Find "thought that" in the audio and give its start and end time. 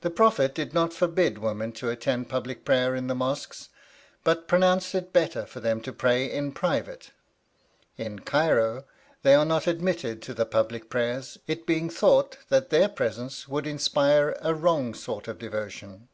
11.88-12.70